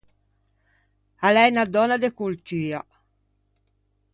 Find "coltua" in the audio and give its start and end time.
2.19-2.81